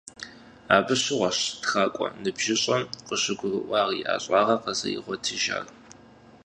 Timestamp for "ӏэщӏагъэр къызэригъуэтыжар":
4.07-5.65